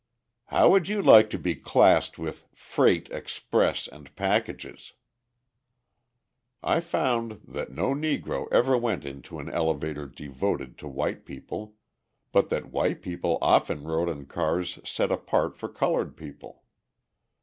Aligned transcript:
"How 0.45 0.71
would 0.71 0.87
you 0.87 0.99
like 1.03 1.29
to 1.29 1.37
be 1.37 1.53
classed 1.53 2.17
with 2.17 2.47
'freight, 2.55 3.07
express 3.11 3.87
and 3.87 4.15
packages'?" 4.15 4.93
I 6.63 6.79
found 6.79 7.41
that 7.47 7.69
no 7.69 7.93
Negro 7.93 8.51
ever 8.51 8.75
went 8.79 9.05
into 9.05 9.37
an 9.37 9.47
elevator 9.47 10.07
devoted 10.07 10.79
to 10.79 10.87
white 10.87 11.23
people, 11.23 11.75
but 12.31 12.49
that 12.49 12.71
white 12.71 13.03
people 13.03 13.37
often 13.43 13.83
rode 13.83 14.09
in 14.09 14.25
cars 14.25 14.79
set 14.83 15.11
apart 15.11 15.55
for 15.55 15.69
coloured 15.69 16.17
people. 16.17 16.63